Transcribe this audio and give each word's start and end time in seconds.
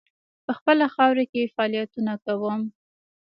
په 0.45 0.51
خپله 0.57 0.85
خاوره 0.95 1.23
کې 1.31 1.51
فعالیتونه 1.55 2.13
کوم. 2.25 2.59